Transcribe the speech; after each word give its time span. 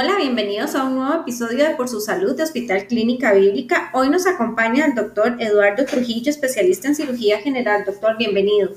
Hola, 0.00 0.16
bienvenidos 0.16 0.76
a 0.76 0.84
un 0.84 0.94
nuevo 0.94 1.22
episodio 1.22 1.64
de 1.64 1.74
Por 1.74 1.88
su 1.88 2.00
Salud 2.00 2.36
de 2.36 2.44
Hospital 2.44 2.86
Clínica 2.86 3.32
Bíblica. 3.32 3.90
Hoy 3.92 4.08
nos 4.08 4.28
acompaña 4.28 4.86
el 4.86 4.94
doctor 4.94 5.34
Eduardo 5.40 5.84
Trujillo, 5.86 6.30
especialista 6.30 6.86
en 6.86 6.94
cirugía 6.94 7.38
general. 7.40 7.82
Doctor, 7.84 8.16
bienvenido. 8.16 8.70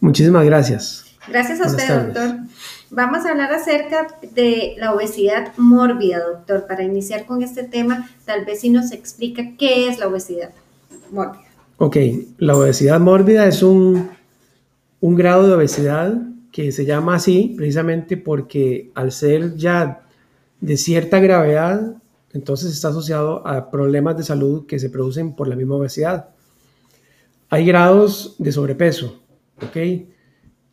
Muchísimas 0.00 0.46
gracias. 0.46 1.14
Gracias 1.28 1.60
a 1.60 1.66
usted, 1.66 2.04
doctor. 2.04 2.36
Vamos 2.88 3.26
a 3.26 3.32
hablar 3.32 3.52
acerca 3.52 4.06
de 4.34 4.76
la 4.78 4.94
obesidad 4.94 5.52
mórbida, 5.58 6.20
doctor. 6.26 6.66
Para 6.66 6.84
iniciar 6.84 7.26
con 7.26 7.42
este 7.42 7.64
tema, 7.64 8.08
tal 8.24 8.46
vez 8.46 8.60
si 8.60 8.70
nos 8.70 8.92
explica 8.92 9.42
qué 9.58 9.90
es 9.90 9.98
la 9.98 10.08
obesidad 10.08 10.52
mórbida. 11.10 11.44
Ok, 11.76 11.98
la 12.38 12.56
obesidad 12.56 12.98
mórbida 12.98 13.46
es 13.46 13.62
un, 13.62 14.08
un 15.02 15.16
grado 15.16 15.48
de 15.48 15.52
obesidad 15.52 16.14
que 16.50 16.72
se 16.72 16.86
llama 16.86 17.16
así 17.16 17.52
precisamente 17.58 18.16
porque 18.16 18.90
al 18.94 19.12
ser 19.12 19.54
ya 19.56 20.00
de 20.66 20.76
cierta 20.76 21.20
gravedad, 21.20 21.94
entonces 22.32 22.72
está 22.72 22.88
asociado 22.88 23.46
a 23.46 23.70
problemas 23.70 24.16
de 24.16 24.24
salud 24.24 24.66
que 24.66 24.80
se 24.80 24.90
producen 24.90 25.36
por 25.36 25.46
la 25.46 25.54
misma 25.54 25.76
obesidad. 25.76 26.30
Hay 27.50 27.64
grados 27.64 28.34
de 28.40 28.50
sobrepeso, 28.50 29.22
¿ok? 29.64 29.76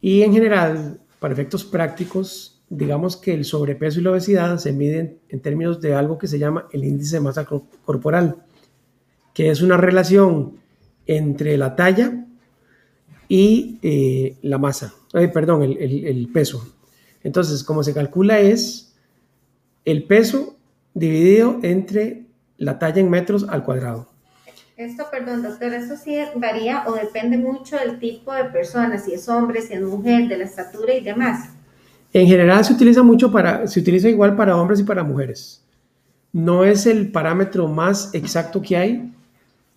Y 0.01 0.23
en 0.23 0.33
general, 0.33 0.99
para 1.19 1.35
efectos 1.35 1.63
prácticos, 1.63 2.63
digamos 2.69 3.17
que 3.17 3.35
el 3.35 3.45
sobrepeso 3.45 3.99
y 3.99 4.03
la 4.03 4.09
obesidad 4.09 4.57
se 4.57 4.73
miden 4.73 5.19
en 5.29 5.41
términos 5.41 5.79
de 5.79 5.93
algo 5.93 6.17
que 6.17 6.27
se 6.27 6.39
llama 6.39 6.67
el 6.73 6.85
índice 6.85 7.17
de 7.17 7.21
masa 7.21 7.45
corporal, 7.45 8.37
que 9.31 9.51
es 9.51 9.61
una 9.61 9.77
relación 9.77 10.55
entre 11.05 11.55
la 11.55 11.75
talla 11.75 12.25
y 13.29 13.77
eh, 13.83 14.37
la 14.41 14.57
masa, 14.57 14.95
eh, 15.13 15.27
perdón, 15.27 15.61
el, 15.61 15.77
el 15.77 16.29
peso. 16.29 16.67
Entonces, 17.21 17.63
como 17.63 17.83
se 17.83 17.93
calcula 17.93 18.39
es 18.39 18.92
el 19.85 20.03
peso 20.03 20.55
dividido 20.93 21.59
entre 21.63 22.25
la 22.57 22.79
talla 22.79 23.01
en 23.01 23.09
metros 23.09 23.45
al 23.49 23.63
cuadrado. 23.63 24.07
Esto, 24.75 25.05
perdón, 25.11 25.43
doctor, 25.43 25.73
eso 25.73 25.95
sí 25.95 26.17
varía 26.35 26.85
o 26.87 26.93
depende 26.93 27.37
mucho 27.37 27.77
del 27.77 27.99
tipo 27.99 28.33
de 28.33 28.45
persona, 28.45 28.97
si 28.97 29.13
es 29.13 29.29
hombre, 29.29 29.61
si 29.61 29.73
es 29.73 29.81
mujer, 29.81 30.27
de 30.27 30.37
la 30.37 30.45
estatura 30.45 30.93
y 30.95 31.03
demás. 31.03 31.49
En 32.11 32.27
general 32.27 32.65
se 32.65 32.73
utiliza 32.73 33.03
mucho 33.03 33.31
para, 33.31 33.67
se 33.67 33.79
utiliza 33.79 34.09
igual 34.09 34.35
para 34.35 34.57
hombres 34.57 34.79
y 34.79 34.83
para 34.83 35.03
mujeres. 35.03 35.63
No 36.31 36.63
es 36.63 36.87
el 36.87 37.11
parámetro 37.11 37.67
más 37.67 38.13
exacto 38.13 38.61
que 38.61 38.75
hay, 38.75 39.13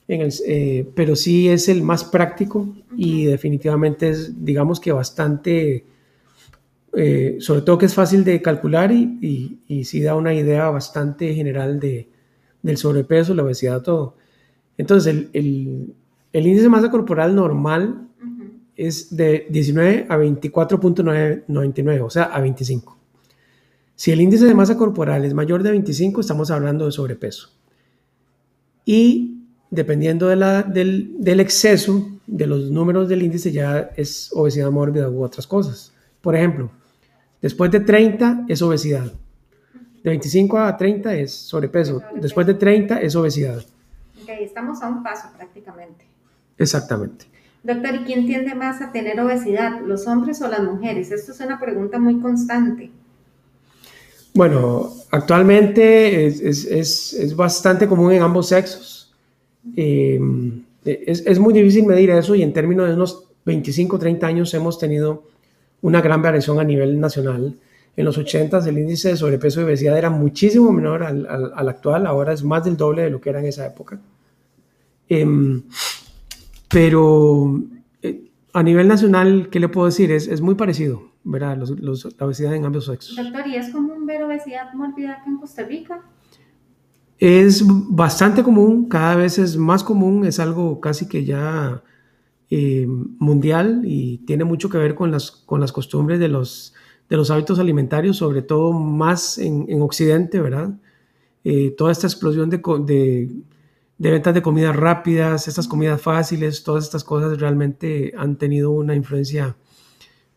en 0.08 0.20
el, 0.20 0.32
eh, 0.46 0.88
pero 0.94 1.16
sí 1.16 1.48
es 1.48 1.68
el 1.68 1.82
más 1.82 2.04
práctico 2.04 2.74
y 2.96 3.26
definitivamente 3.26 4.08
es, 4.08 4.44
digamos 4.44 4.80
que 4.80 4.92
bastante, 4.92 5.84
eh, 6.96 7.36
sobre 7.40 7.60
todo 7.60 7.76
que 7.76 7.86
es 7.86 7.94
fácil 7.94 8.24
de 8.24 8.40
calcular 8.40 8.90
y, 8.90 9.18
y, 9.20 9.60
y 9.68 9.84
sí 9.84 10.00
da 10.00 10.14
una 10.14 10.32
idea 10.32 10.70
bastante 10.70 11.34
general 11.34 11.78
de, 11.78 12.08
del 12.62 12.78
sobrepeso, 12.78 13.34
la 13.34 13.44
obesidad, 13.44 13.82
todo. 13.82 14.16
Entonces, 14.78 15.12
el, 15.12 15.30
el, 15.32 15.94
el, 16.32 16.46
índice 16.46 16.64
de 16.64 16.68
masa 16.70 16.90
corporal 16.90 17.34
normal 17.34 18.08
es 18.76 19.14
de 19.14 19.46
19 19.50 20.06
a 20.08 20.16
24.99, 20.16 22.02
o 22.02 22.10
sea, 22.10 22.24
a 22.24 22.40
25. 22.40 22.98
Si 23.94 24.12
el 24.12 24.20
índice 24.20 24.46
de 24.46 24.54
masa 24.54 24.76
corporal 24.76 25.24
es 25.24 25.34
mayor 25.34 25.62
de 25.62 25.70
25, 25.70 26.20
estamos 26.20 26.50
hablando 26.50 26.86
de 26.86 26.92
sobrepeso. 26.92 27.50
Y 28.84 29.44
dependiendo 29.70 30.28
de 30.28 30.36
la, 30.36 30.62
del, 30.62 31.14
del, 31.18 31.40
exceso 31.40 32.08
de 32.26 32.46
los 32.46 32.70
números 32.70 33.08
del 33.08 33.22
índice, 33.22 33.52
ya 33.52 33.90
es 33.96 34.30
obesidad 34.32 34.70
mórbida 34.70 35.08
u 35.10 35.22
otras 35.22 35.46
cosas. 35.46 35.92
Por 36.20 36.36
ejemplo, 36.36 36.70
después 37.46 37.70
de 37.70 37.80
30 37.80 38.46
es 38.48 38.60
obesidad. 38.62 39.12
De 40.02 40.10
25 40.10 40.58
a 40.58 40.76
30 40.76 41.14
es 41.14 41.32
sobrepeso. 41.32 42.02
Después 42.20 42.46
de 42.46 42.54
30 42.54 43.00
es 43.00 43.16
obesidad 43.16 43.64
estamos 44.34 44.82
a 44.82 44.88
un 44.88 45.02
paso 45.02 45.28
prácticamente. 45.36 46.04
Exactamente. 46.58 47.26
Doctor, 47.62 47.94
¿y 47.96 48.04
quién 48.04 48.26
tiende 48.26 48.54
más 48.54 48.80
a 48.80 48.92
tener 48.92 49.20
obesidad, 49.20 49.80
los 49.80 50.06
hombres 50.06 50.40
o 50.42 50.48
las 50.48 50.62
mujeres? 50.62 51.10
Esto 51.10 51.32
es 51.32 51.40
una 51.40 51.58
pregunta 51.58 51.98
muy 51.98 52.20
constante. 52.20 52.90
Bueno, 54.34 54.92
actualmente 55.10 56.26
es, 56.26 56.40
es, 56.40 57.12
es, 57.14 57.34
bastante 57.34 57.88
común 57.88 58.12
en 58.12 58.22
ambos 58.22 58.48
sexos. 58.48 59.14
Eh, 59.76 60.20
es, 60.84 61.38
muy 61.38 61.54
difícil 61.54 61.86
medir 61.86 62.10
eso 62.10 62.34
y 62.34 62.42
en 62.42 62.52
términos 62.52 62.86
de 62.86 62.94
unos 62.94 63.28
25, 63.44 63.98
30 63.98 64.26
años 64.26 64.54
hemos 64.54 64.78
tenido 64.78 65.24
una 65.82 66.00
gran 66.00 66.22
variación 66.22 66.58
a 66.58 66.64
nivel 66.64 67.00
nacional. 67.00 67.58
En 67.96 68.04
los 68.04 68.18
80 68.18 68.58
el 68.68 68.78
índice 68.78 69.10
de 69.10 69.16
sobrepeso 69.16 69.60
y 69.60 69.64
obesidad 69.64 69.96
era 69.96 70.10
muchísimo 70.10 70.70
menor 70.72 71.02
al, 71.02 71.26
al, 71.26 71.52
al 71.54 71.68
actual, 71.68 72.06
ahora 72.06 72.32
es 72.32 72.44
más 72.44 72.64
del 72.64 72.76
doble 72.76 73.02
de 73.02 73.10
lo 73.10 73.20
que 73.20 73.30
era 73.30 73.40
en 73.40 73.46
esa 73.46 73.66
época. 73.66 73.98
Eh, 75.08 75.62
pero 76.68 77.62
eh, 78.02 78.30
a 78.52 78.62
nivel 78.62 78.88
nacional, 78.88 79.48
¿qué 79.50 79.60
le 79.60 79.68
puedo 79.68 79.86
decir? 79.86 80.10
Es, 80.10 80.28
es 80.28 80.40
muy 80.40 80.54
parecido, 80.54 81.10
¿verdad? 81.24 81.56
Los, 81.56 81.70
los, 81.70 82.04
la 82.18 82.26
obesidad 82.26 82.54
en 82.54 82.64
ambos 82.64 82.86
sexos. 82.86 83.16
Doctor, 83.16 83.46
¿y 83.46 83.56
es 83.56 83.70
común 83.70 84.04
ver 84.06 84.22
obesidad 84.22 84.72
mórbida 84.74 85.22
en 85.26 85.38
Costa 85.38 85.62
Rica? 85.62 86.02
Es 87.18 87.62
bastante 87.66 88.42
común, 88.42 88.88
cada 88.88 89.16
vez 89.16 89.38
es 89.38 89.56
más 89.56 89.82
común, 89.82 90.26
es 90.26 90.38
algo 90.38 90.80
casi 90.80 91.08
que 91.08 91.24
ya 91.24 91.82
eh, 92.50 92.86
mundial 92.86 93.82
y 93.84 94.18
tiene 94.18 94.44
mucho 94.44 94.68
que 94.68 94.78
ver 94.78 94.94
con 94.94 95.10
las, 95.10 95.30
con 95.30 95.60
las 95.60 95.72
costumbres 95.72 96.20
de 96.20 96.28
los, 96.28 96.74
de 97.08 97.16
los 97.16 97.30
hábitos 97.30 97.58
alimentarios, 97.58 98.16
sobre 98.18 98.42
todo 98.42 98.72
más 98.72 99.38
en, 99.38 99.66
en 99.68 99.82
Occidente, 99.82 100.40
¿verdad? 100.40 100.70
Eh, 101.44 101.74
toda 101.76 101.92
esta 101.92 102.06
explosión 102.06 102.50
de, 102.50 102.60
de 103.98 104.10
ventas 104.10 104.34
de 104.34 104.42
comidas 104.42 104.76
rápidas, 104.76 105.48
estas 105.48 105.68
comidas 105.68 106.00
fáciles, 106.00 106.62
todas 106.62 106.84
estas 106.84 107.04
cosas 107.04 107.38
realmente 107.40 108.12
han 108.16 108.36
tenido 108.36 108.70
una 108.70 108.94
influencia 108.94 109.56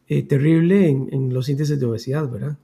eh, 0.08 0.24
terrible 0.24 0.88
en, 0.88 1.09
en, 1.12 1.34
los 1.34 1.50
índices 1.50 1.80
de 1.80 1.86
obesidad, 1.86 2.30
¿verdad? 2.30 2.58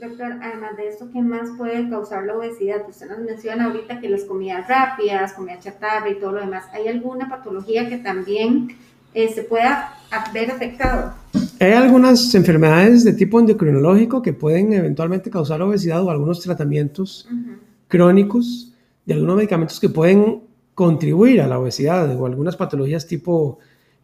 Doctor, 0.00 0.34
además 0.40 0.76
de 0.76 0.86
esto, 0.86 1.08
¿qué 1.12 1.20
más 1.20 1.48
puede 1.58 1.90
causar 1.90 2.24
la 2.24 2.36
obesidad? 2.36 2.88
Usted 2.88 3.08
nos 3.08 3.18
menciona 3.18 3.64
ahorita 3.64 4.00
que 4.00 4.08
las 4.08 4.22
comidas 4.22 4.68
rápidas, 4.68 5.32
comida 5.32 5.58
chatarra 5.58 6.08
y 6.08 6.20
todo 6.20 6.32
lo 6.32 6.40
demás, 6.40 6.66
¿hay 6.72 6.86
alguna 6.86 7.28
patología 7.28 7.88
que 7.88 7.96
también 7.98 8.68
eh, 9.12 9.28
se 9.28 9.42
pueda 9.42 9.94
ver 10.32 10.52
afectado? 10.52 11.14
Hay 11.58 11.72
algunas 11.72 12.32
enfermedades 12.36 13.02
de 13.02 13.12
tipo 13.12 13.40
endocrinológico 13.40 14.22
que 14.22 14.32
pueden 14.32 14.72
eventualmente 14.72 15.30
causar 15.30 15.60
obesidad 15.62 16.00
o 16.04 16.10
algunos 16.10 16.40
tratamientos 16.40 17.26
uh 17.28 17.34
-huh. 17.34 17.58
crónicos 17.88 18.72
de 19.04 19.14
algunos 19.14 19.34
medicamentos 19.34 19.80
que 19.80 19.88
pueden 19.88 20.42
contribuir 20.74 21.40
a 21.40 21.48
la 21.48 21.58
obesidad 21.58 22.16
o 22.16 22.24
algunas 22.24 22.54
patologías 22.54 23.04
tipo 23.04 23.58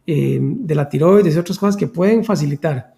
eh, 0.05 0.39
de 0.41 0.75
la 0.75 0.89
tiroides 0.89 1.33
y 1.33 1.39
otras 1.39 1.57
cosas 1.57 1.77
que 1.77 1.87
pueden 1.87 2.25
facilitar. 2.25 2.94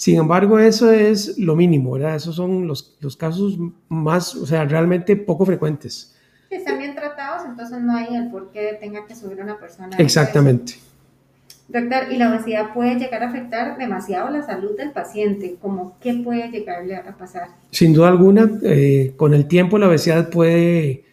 Sin 0.00 0.16
embargo, 0.16 0.58
eso 0.58 0.90
es 0.90 1.36
lo 1.36 1.54
mínimo, 1.54 1.92
¿verdad? 1.92 2.16
Esos 2.16 2.34
son 2.34 2.66
los, 2.66 2.96
los 3.00 3.18
casos 3.18 3.58
más, 3.90 4.34
o 4.34 4.46
sea, 4.46 4.64
realmente 4.64 5.14
poco 5.14 5.44
frecuentes. 5.44 6.16
Si 6.48 6.54
están 6.54 6.78
bien 6.78 6.94
tratados, 6.94 7.42
entonces 7.46 7.82
no 7.82 7.94
hay 7.94 8.14
el 8.14 8.30
por 8.30 8.50
qué 8.50 8.78
tenga 8.80 9.04
que 9.04 9.14
subir 9.14 9.42
una 9.42 9.58
persona. 9.58 9.94
Exactamente. 9.98 10.76
Doctor, 11.68 12.10
¿y 12.10 12.16
la 12.16 12.30
obesidad 12.30 12.72
puede 12.72 12.94
llegar 12.98 13.22
a 13.24 13.28
afectar 13.28 13.76
demasiado 13.76 14.30
la 14.30 14.42
salud 14.42 14.74
del 14.74 14.90
paciente? 14.92 15.56
¿Cómo 15.60 15.98
qué 16.00 16.14
puede 16.14 16.48
llegarle 16.48 16.96
a 16.96 17.14
pasar? 17.18 17.48
Sin 17.70 17.92
duda 17.92 18.08
alguna, 18.08 18.50
eh, 18.62 19.12
con 19.18 19.34
el 19.34 19.48
tiempo 19.48 19.76
la 19.76 19.88
obesidad 19.88 20.30
puede 20.30 21.04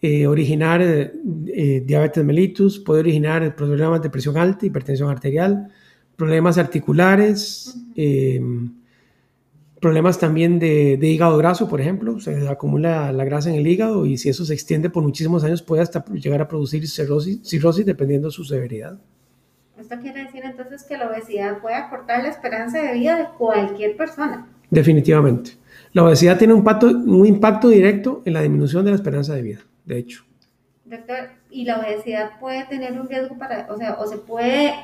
eh, 0.00 0.28
originar 0.28 0.80
eh, 0.80 1.12
eh, 1.48 1.82
diabetes 1.84 2.24
mellitus, 2.24 2.78
puede 2.78 3.00
originar 3.00 3.56
problemas 3.56 4.00
de 4.00 4.10
presión 4.10 4.38
alta, 4.38 4.64
hipertensión 4.64 5.10
arterial, 5.10 5.72
problemas 6.18 6.58
articulares, 6.58 7.78
-huh. 7.94 8.70
problemas 9.80 10.18
también 10.18 10.58
de, 10.58 10.98
de, 10.98 11.06
hígado 11.06 11.38
graso, 11.38 11.68
por 11.68 11.80
ejemplo, 11.80 12.20
se 12.20 12.48
acumula 12.48 13.12
la 13.12 13.24
grasa 13.24 13.48
en 13.48 13.54
el 13.54 13.66
hígado 13.66 14.04
y 14.04 14.18
si 14.18 14.28
eso 14.28 14.44
se 14.44 14.52
extiende 14.52 14.90
por 14.90 15.02
muchísimos 15.02 15.44
años 15.44 15.62
puede 15.62 15.82
hasta 15.82 16.04
llegar 16.06 16.42
a 16.42 16.48
producir 16.48 16.86
cirrosis, 16.88 17.40
cirrosis 17.48 17.86
dependiendo 17.86 18.28
de 18.28 18.32
su 18.32 18.44
severidad. 18.44 18.98
Esto 19.78 19.96
quiere 20.02 20.24
decir 20.24 20.42
entonces 20.44 20.82
que 20.82 20.98
la 20.98 21.08
obesidad 21.08 21.60
puede 21.60 21.76
acortar 21.76 22.24
la 22.24 22.30
esperanza 22.30 22.82
de 22.82 22.94
vida 22.94 23.16
de 23.16 23.26
cualquier 23.38 23.96
persona. 23.96 24.48
Definitivamente. 24.68 25.52
La 25.92 26.02
obesidad 26.02 26.36
tiene 26.36 26.52
un 26.52 26.58
impacto, 26.58 26.88
un 26.88 27.24
impacto 27.24 27.68
directo 27.68 28.22
en 28.24 28.34
la 28.34 28.42
disminución 28.42 28.84
de 28.84 28.90
la 28.90 28.96
esperanza 28.96 29.34
de 29.34 29.42
vida 29.42 29.60
de 29.88 29.98
hecho. 29.98 30.24
Doctor, 30.84 31.30
¿y 31.50 31.64
la 31.64 31.80
obesidad 31.80 32.38
puede 32.38 32.64
tener 32.66 33.00
un 33.00 33.08
riesgo 33.08 33.36
para, 33.38 33.66
o 33.70 33.76
sea, 33.76 33.94
o 33.94 34.06
se 34.06 34.18
puede 34.18 34.74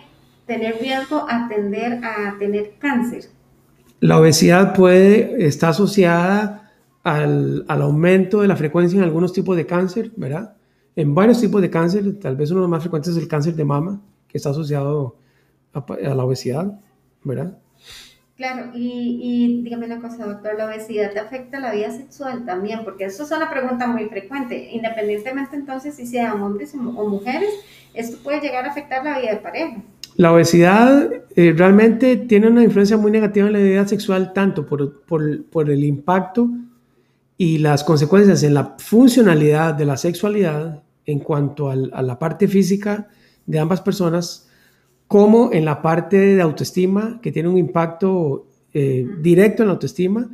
tener 0.46 0.78
riesgo 0.80 1.26
a 1.28 1.48
tender 1.48 2.00
a 2.04 2.36
tener 2.38 2.74
cáncer? 2.78 3.24
La 4.00 4.18
obesidad 4.18 4.74
puede 4.74 5.46
estar 5.46 5.70
asociada 5.70 6.72
al, 7.02 7.64
al, 7.68 7.82
aumento 7.82 8.40
de 8.40 8.48
la 8.48 8.56
frecuencia 8.56 8.96
en 8.98 9.04
algunos 9.04 9.32
tipos 9.32 9.56
de 9.56 9.66
cáncer, 9.66 10.10
¿verdad? 10.16 10.56
En 10.96 11.14
varios 11.14 11.40
tipos 11.40 11.60
de 11.62 11.70
cáncer, 11.70 12.18
tal 12.18 12.36
vez 12.36 12.50
uno 12.50 12.60
de 12.60 12.64
los 12.64 12.70
más 12.70 12.82
frecuentes 12.82 13.12
es 13.12 13.22
el 13.22 13.28
cáncer 13.28 13.54
de 13.54 13.64
mama, 13.64 14.00
que 14.28 14.38
está 14.38 14.50
asociado 14.50 15.16
a, 15.72 15.78
a 15.80 16.14
la 16.14 16.24
obesidad, 16.24 16.80
¿verdad? 17.22 17.58
Claro, 18.36 18.72
y, 18.74 19.20
y 19.22 19.62
dígame 19.62 19.86
una 19.86 20.00
cosa, 20.00 20.26
doctor, 20.26 20.56
¿la 20.58 20.66
obesidad 20.66 21.12
te 21.12 21.20
afecta 21.20 21.60
la 21.60 21.72
vida 21.72 21.92
sexual 21.92 22.44
también? 22.44 22.82
Porque 22.82 23.04
eso 23.04 23.22
es 23.22 23.30
una 23.30 23.48
pregunta 23.48 23.86
muy 23.86 24.06
frecuente. 24.06 24.70
Independientemente 24.72 25.54
entonces 25.54 25.94
si 25.94 26.04
sean 26.04 26.42
hombres 26.42 26.74
o 26.74 27.08
mujeres, 27.08 27.50
esto 27.94 28.18
puede 28.24 28.40
llegar 28.40 28.64
a 28.64 28.70
afectar 28.70 29.04
la 29.04 29.20
vida 29.20 29.30
de 29.30 29.36
pareja. 29.36 29.76
La 30.16 30.32
obesidad 30.32 31.10
eh, 31.34 31.52
realmente 31.56 32.16
tiene 32.16 32.48
una 32.48 32.62
influencia 32.62 32.96
muy 32.96 33.10
negativa 33.10 33.46
en 33.46 33.52
la 33.52 33.58
vida 33.58 33.88
sexual, 33.88 34.32
tanto 34.32 34.64
por, 34.66 35.02
por, 35.02 35.44
por, 35.46 35.70
el 35.70 35.82
impacto 35.84 36.48
y 37.36 37.58
las 37.58 37.82
consecuencias 37.82 38.42
en 38.44 38.54
la 38.54 38.76
funcionalidad 38.78 39.74
de 39.74 39.84
la 39.84 39.96
sexualidad 39.96 40.82
en 41.06 41.18
cuanto 41.18 41.70
al, 41.70 41.90
a 41.92 42.02
la 42.02 42.18
parte 42.18 42.46
física 42.46 43.08
de 43.46 43.58
ambas 43.58 43.80
personas, 43.80 44.48
como 45.08 45.52
en 45.52 45.64
la 45.64 45.82
parte 45.82 46.16
de 46.16 46.42
autoestima, 46.42 47.20
que 47.20 47.32
tiene 47.32 47.48
un 47.48 47.58
impacto 47.58 48.46
eh, 48.72 49.06
directo 49.20 49.62
en 49.62 49.68
la 49.68 49.74
autoestima 49.74 50.28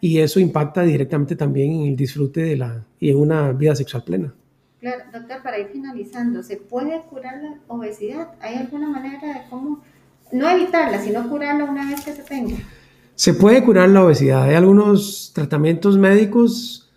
y 0.00 0.18
eso 0.18 0.40
impacta 0.40 0.82
directamente 0.82 1.36
también 1.36 1.72
en 1.72 1.88
el 1.88 1.96
disfrute 1.96 2.42
de 2.42 2.56
la, 2.56 2.84
y 2.98 3.10
en 3.10 3.16
una 3.16 3.52
vida 3.52 3.74
sexual 3.74 4.04
plena. 4.04 4.34
Claro, 4.80 5.04
doctor, 5.12 5.42
para 5.42 5.58
ir 5.58 5.68
finalizando, 5.68 6.42
¿se 6.42 6.56
puede 6.56 7.00
curar 7.02 7.42
la 7.42 7.58
obesidad? 7.66 8.34
¿Hay 8.40 8.54
alguna 8.54 8.88
manera 8.88 9.26
de 9.26 9.40
cómo, 9.50 9.82
no 10.30 10.48
evitarla, 10.48 11.00
sino 11.00 11.28
curarla 11.28 11.64
una 11.64 11.90
vez 11.90 12.04
que 12.04 12.12
se 12.12 12.22
tenga? 12.22 12.56
Se 13.16 13.34
puede 13.34 13.64
curar 13.64 13.88
la 13.88 14.04
obesidad. 14.04 14.44
Hay 14.44 14.54
algunos 14.54 15.32
tratamientos 15.34 15.98
médicos 15.98 16.88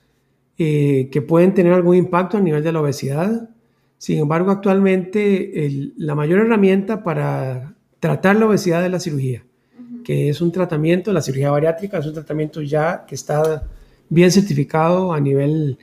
eh, 0.60 1.10
que 1.12 1.24
pueden 1.24 1.56
tener 1.56 1.74
algún 1.74 1.96
impacto 1.96 2.38
a 2.38 2.42
nivel 2.42 2.64
de 2.64 2.72
la 2.72 2.82
obesidad. 2.82 3.50
Sin 3.98 4.20
embargo, 4.20 4.52
actualmente 4.52 5.92
la 5.98 6.14
mayor 6.14 6.42
herramienta 6.42 7.04
para 7.04 7.74
tratar 8.00 8.36
la 8.36 8.46
obesidad 8.46 8.86
es 8.86 8.92
la 8.92 9.00
cirugía, 9.00 9.44
que 10.04 10.30
es 10.30 10.40
un 10.42 10.52
tratamiento, 10.52 11.12
la 11.14 11.22
cirugía 11.22 11.50
bariátrica 11.50 11.98
es 11.98 12.06
un 12.06 12.14
tratamiento 12.14 12.62
ya 12.62 13.06
que 13.08 13.16
está 13.16 13.64
bien 14.10 14.32
certificado 14.32 15.14
a 15.14 15.20
nivel 15.20 15.80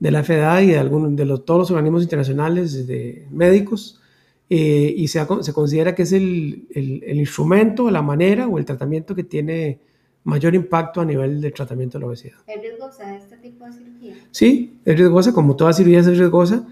de 0.00 0.10
la 0.10 0.24
FDA 0.24 0.62
y 0.62 0.68
de, 0.68 0.78
algunos, 0.78 1.14
de 1.14 1.26
todos 1.44 1.60
los 1.60 1.70
organismos 1.70 2.02
internacionales 2.02 2.86
de 2.86 3.28
médicos 3.30 4.00
eh, 4.48 4.92
y 4.96 5.06
se, 5.06 5.24
se, 5.42 5.52
considera 5.52 5.94
que 5.94 6.02
es 6.02 6.12
el, 6.12 6.66
el, 6.74 7.04
el, 7.06 7.18
instrumento, 7.20 7.88
la 7.90 8.02
manera 8.02 8.48
o 8.48 8.58
el 8.58 8.64
tratamiento 8.64 9.14
que 9.14 9.22
tiene 9.22 9.78
mayor 10.24 10.54
impacto 10.54 11.00
a 11.00 11.04
nivel 11.04 11.40
del 11.40 11.52
tratamiento 11.52 11.98
de 11.98 12.00
la 12.00 12.06
obesidad. 12.08 12.38
¿Es 12.46 12.60
riesgosa 12.60 13.16
este 13.16 13.36
tipo 13.36 13.64
de 13.66 13.72
cirugía? 13.72 14.14
Sí, 14.32 14.80
es 14.84 14.98
riesgosa, 14.98 15.32
como 15.32 15.54
toda 15.54 15.72
cirugía 15.72 16.00
es 16.00 16.06
riesgosa. 16.06 16.66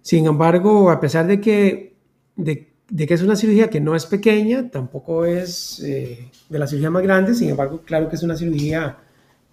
Sin 0.00 0.26
embargo, 0.26 0.90
a 0.90 1.00
pesar 1.00 1.26
de 1.26 1.40
que, 1.40 1.96
de, 2.36 2.68
de 2.88 3.06
que 3.06 3.14
es 3.14 3.22
una 3.22 3.34
cirugía 3.34 3.68
que 3.68 3.80
no 3.80 3.96
es 3.96 4.06
pequeña, 4.06 4.70
tampoco 4.70 5.24
es 5.24 5.82
eh, 5.82 6.30
de 6.48 6.58
la 6.58 6.66
cirugía 6.66 6.90
más 6.90 7.02
grande, 7.02 7.34
sin 7.34 7.48
embargo, 7.48 7.80
claro 7.84 8.08
que 8.08 8.16
es 8.16 8.22
una 8.22 8.36
cirugía 8.36 8.98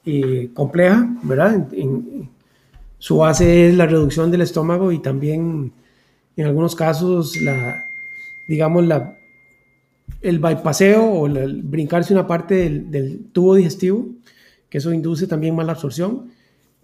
eh, 0.05 0.49
compleja, 0.53 1.15
¿verdad? 1.23 1.67
En, 1.71 2.29
su 3.01 3.18
base 3.18 3.68
es 3.68 3.75
la 3.75 3.88
reducción 3.88 4.30
del 4.30 4.42
estómago 4.42 4.92
y 4.92 5.00
también 5.00 5.74
en 6.38 6.45
algunos 6.45 6.75
casos 6.75 7.36
la, 7.42 7.88
digamos, 8.48 8.86
la, 8.86 9.18
el 10.21 10.38
bypaseo 10.38 11.03
o 11.03 11.25
el 11.25 11.63
brincarse 11.63 12.13
una 12.13 12.27
parte 12.27 12.53
del, 12.53 12.92
del, 12.92 13.25
tubo 13.31 13.56
digestivo, 13.56 14.07
que 14.69 14.77
eso 14.77 14.94
induce 14.94 15.25
también 15.25 15.56
mala 15.56 15.71
absorción. 15.71 16.30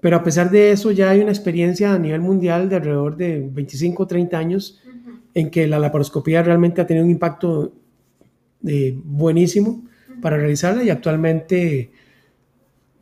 Pero 0.01 0.17
a 0.17 0.23
pesar 0.23 0.49
de 0.49 0.71
eso, 0.71 0.89
ya 0.89 1.11
hay 1.11 1.19
una 1.19 1.29
experiencia 1.29 1.93
a 1.93 1.99
nivel 1.99 2.21
mundial 2.21 2.67
de 2.67 2.77
alrededor 2.77 3.15
de 3.15 3.47
25 3.53 4.01
o 4.01 4.07
30 4.07 4.39
años 4.39 4.81
uh 4.85 4.89
-huh. 4.89 5.19
en 5.35 5.51
que 5.51 5.67
la 5.67 5.77
laparoscopía 5.77 6.41
realmente 6.41 6.81
ha 6.81 6.87
tenido 6.87 7.05
un 7.05 7.11
impacto 7.11 7.73
eh, 8.65 8.99
buenísimo 9.03 9.69
uh 9.69 9.83
-huh. 9.83 10.21
para 10.21 10.37
realizarla 10.37 10.83
y 10.83 10.89
actualmente 10.89 11.91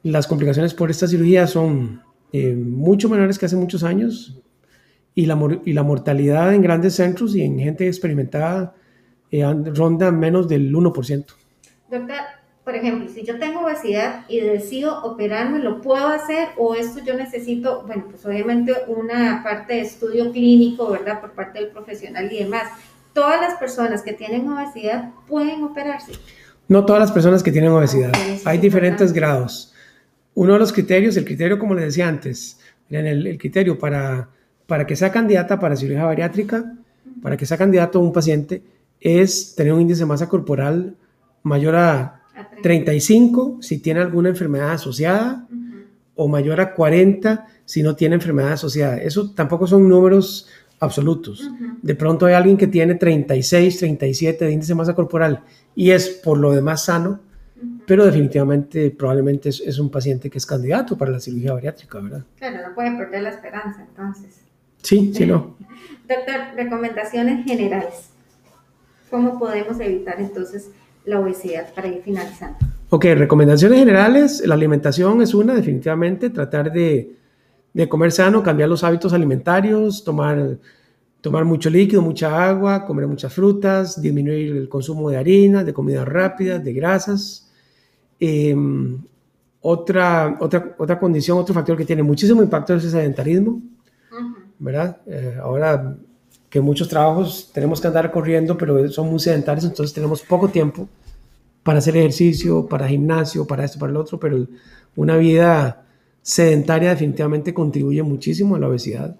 las 0.03 0.27
complicaciones 0.27 0.73
por 0.73 0.91
esta 0.91 1.07
cirugía 1.07 1.47
son 1.47 2.03
eh, 2.31 2.53
mucho 2.55 3.09
menores 3.09 3.39
que 3.39 3.45
hace 3.45 3.55
muchos 3.55 3.83
años 3.83 4.41
y 5.13 5.25
la, 5.25 5.59
y 5.63 5.73
la 5.73 5.83
mortalidad 5.83 6.53
en 6.53 6.61
grandes 6.61 6.95
centros 6.95 7.35
y 7.35 7.41
en 7.41 7.59
gente 7.59 7.87
experimentada 7.87 8.75
eh, 9.31 9.43
ronda 9.73 10.11
menos 10.11 10.47
del 10.47 10.73
1%. 10.73 11.25
Doctor, 11.89 12.15
por 12.65 12.75
ejemplo, 12.75 13.07
si 13.13 13.23
yo 13.23 13.37
tengo 13.37 13.61
obesidad 13.61 14.25
y 14.27 14.39
decido 14.39 15.03
operarme, 15.03 15.59
¿lo 15.59 15.81
puedo 15.81 16.07
hacer 16.07 16.47
o 16.57 16.73
esto 16.73 16.99
yo 17.05 17.13
necesito, 17.15 17.83
bueno, 17.85 18.05
pues 18.09 18.25
obviamente 18.25 18.73
una 18.87 19.43
parte 19.43 19.75
de 19.75 19.81
estudio 19.81 20.31
clínico, 20.31 20.89
¿verdad? 20.89 21.21
Por 21.21 21.33
parte 21.33 21.59
del 21.59 21.69
profesional 21.69 22.31
y 22.31 22.39
demás. 22.39 22.63
¿Todas 23.13 23.39
las 23.39 23.53
personas 23.59 24.01
que 24.01 24.13
tienen 24.13 24.49
obesidad 24.49 25.11
pueden 25.27 25.63
operarse? 25.63 26.13
No 26.67 26.85
todas 26.85 26.99
las 26.99 27.11
personas 27.11 27.43
que 27.43 27.51
tienen 27.51 27.71
obesidad. 27.71 28.09
Okay, 28.09 28.41
Hay 28.45 28.57
diferentes 28.57 29.13
grados. 29.13 29.74
Uno 30.35 30.53
de 30.53 30.59
los 30.59 30.71
criterios, 30.71 31.17
el 31.17 31.25
criterio, 31.25 31.57
como 31.57 31.73
les 31.73 31.85
decía 31.85 32.07
antes, 32.07 32.59
el, 32.89 33.25
el 33.25 33.37
criterio 33.37 33.79
para, 33.79 34.29
para 34.67 34.85
que 34.85 34.95
sea 34.95 35.11
candidata 35.11 35.59
para 35.59 35.75
cirugía 35.75 36.05
bariátrica, 36.05 36.75
para 37.21 37.37
que 37.37 37.45
sea 37.45 37.57
candidato 37.57 37.99
a 37.99 38.01
un 38.01 38.13
paciente, 38.13 38.61
es 38.99 39.55
tener 39.55 39.73
un 39.73 39.81
índice 39.81 40.01
de 40.01 40.05
masa 40.05 40.29
corporal 40.29 40.95
mayor 41.43 41.75
a 41.75 42.21
35 42.61 43.59
si 43.61 43.77
tiene 43.77 44.01
alguna 44.01 44.29
enfermedad 44.29 44.71
asociada 44.71 45.47
uh 45.49 45.53
-huh. 45.53 45.83
o 46.15 46.27
mayor 46.27 46.59
a 46.59 46.73
40 46.73 47.47
si 47.65 47.83
no 47.83 47.95
tiene 47.95 48.15
enfermedad 48.15 48.53
asociada. 48.53 48.97
Eso 48.97 49.31
tampoco 49.31 49.67
son 49.67 49.87
números 49.87 50.47
absolutos. 50.79 51.41
Uh 51.41 51.51
-huh. 51.51 51.77
De 51.81 51.95
pronto 51.95 52.25
hay 52.25 52.33
alguien 52.33 52.57
que 52.57 52.67
tiene 52.67 52.95
36, 52.95 53.77
37 53.77 54.45
de 54.45 54.51
índice 54.51 54.71
de 54.71 54.75
masa 54.75 54.95
corporal 54.95 55.43
y 55.75 55.91
es 55.91 56.09
por 56.09 56.37
lo 56.37 56.51
demás 56.51 56.85
sano. 56.85 57.19
Pero 57.85 58.05
definitivamente 58.05 58.91
probablemente 58.91 59.49
es, 59.49 59.59
es, 59.61 59.79
un 59.79 59.89
paciente 59.89 60.29
que 60.29 60.37
es 60.37 60.45
candidato 60.45 60.97
para 60.97 61.11
la 61.11 61.19
cirugía 61.19 61.53
bariátrica, 61.53 61.99
¿verdad? 61.99 62.23
Claro, 62.37 62.67
no 62.67 62.75
puede 62.75 62.97
perder 62.97 63.23
la 63.23 63.29
esperanza 63.29 63.85
entonces. 63.87 64.41
Sí, 64.81 65.11
sí, 65.13 65.25
no. 65.25 65.55
Doctor, 66.07 66.55
recomendaciones 66.55 67.45
generales. 67.45 68.09
¿Cómo 69.09 69.39
podemos 69.39 69.79
evitar 69.79 70.19
entonces 70.19 70.69
la 71.05 71.19
obesidad 71.19 71.73
para 71.73 71.87
ir 71.87 72.01
finalizando? 72.03 72.57
Ok, 72.89 73.05
recomendaciones 73.15 73.79
generales. 73.79 74.43
La 74.45 74.53
alimentación 74.55 75.21
es 75.21 75.33
una, 75.33 75.55
definitivamente. 75.55 76.29
Tratar 76.29 76.71
de, 76.71 77.15
de 77.73 77.89
comer 77.89 78.11
sano, 78.11 78.43
cambiar 78.43 78.69
los 78.69 78.83
hábitos 78.83 79.13
alimentarios, 79.13 80.03
tomar, 80.03 80.57
tomar 81.21 81.45
mucho 81.45 81.69
líquido, 81.69 82.01
mucha 82.01 82.47
agua, 82.47 82.85
comer 82.85 83.07
muchas 83.07 83.33
frutas, 83.33 83.99
disminuir 83.99 84.55
el 84.55 84.69
consumo 84.69 85.09
de 85.09 85.17
harina, 85.17 85.63
de 85.63 85.73
comidas 85.73 86.07
rápidas, 86.07 86.63
de 86.63 86.73
grasas. 86.73 87.51
Eh, 88.19 88.55
otra, 89.61 90.37
otra, 90.39 90.75
otra 90.77 90.99
condición, 90.99 91.39
otro 91.39 91.53
factor 91.53 91.75
que 91.75 91.85
tiene 91.85 92.03
muchísimo 92.03 92.43
impacto 92.43 92.75
es 92.75 92.83
el 92.83 92.91
sedentarismo, 92.91 93.51
uh 93.51 94.15
-huh. 94.15 94.35
¿verdad? 94.59 94.97
Eh, 95.07 95.37
ahora 95.41 95.97
que 96.49 96.61
muchos 96.61 96.87
trabajos 96.87 97.49
tenemos 97.51 97.81
que 97.81 97.87
andar 97.87 98.11
corriendo, 98.11 98.57
pero 98.57 98.87
son 98.89 99.09
muy 99.09 99.19
sedentarios, 99.19 99.65
entonces 99.65 99.93
tenemos 99.93 100.21
poco 100.21 100.49
tiempo 100.49 100.87
para 101.63 101.79
hacer 101.79 101.97
ejercicio, 101.97 102.67
para 102.67 102.87
gimnasio, 102.87 103.47
para 103.47 103.65
esto, 103.65 103.79
para 103.79 103.89
el 103.89 103.97
otro, 103.97 104.19
pero 104.19 104.47
una 104.95 105.17
vida 105.17 105.83
sedentaria 106.21 106.91
definitivamente 106.91 107.53
contribuye 107.53 108.03
muchísimo 108.03 108.55
a 108.55 108.59
la 108.59 108.67
obesidad. 108.67 109.17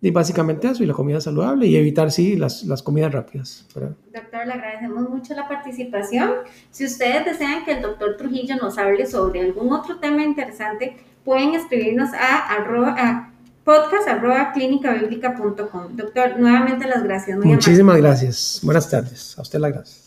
Y 0.00 0.12
básicamente 0.12 0.68
eso, 0.68 0.84
y 0.84 0.86
la 0.86 0.94
comida 0.94 1.20
saludable, 1.20 1.66
y 1.66 1.76
evitar, 1.76 2.12
sí, 2.12 2.36
las, 2.36 2.62
las 2.64 2.82
comidas 2.82 3.12
rápidas. 3.12 3.66
¿verdad? 3.74 3.96
Doctor, 4.14 4.46
le 4.46 4.52
agradecemos 4.52 5.10
mucho 5.10 5.34
la 5.34 5.48
participación. 5.48 6.30
Si 6.70 6.84
ustedes 6.84 7.24
desean 7.24 7.64
que 7.64 7.72
el 7.72 7.82
doctor 7.82 8.16
Trujillo 8.16 8.54
nos 8.56 8.78
hable 8.78 9.06
sobre 9.06 9.40
algún 9.40 9.72
otro 9.72 9.98
tema 9.98 10.22
interesante, 10.22 10.98
pueden 11.24 11.54
escribirnos 11.54 12.10
a, 12.14 12.54
arroba, 12.54 12.94
a 12.96 13.32
podcast.clinicabiblica.com. 13.64 15.96
Doctor, 15.96 16.38
nuevamente 16.38 16.86
las 16.86 17.02
gracias. 17.02 17.36
Muy 17.36 17.48
Muchísimas 17.48 17.96
gracias. 17.98 18.60
Buenas 18.62 18.88
tardes. 18.88 19.36
A 19.36 19.42
usted 19.42 19.58
las 19.58 19.72
gracias. 19.72 20.06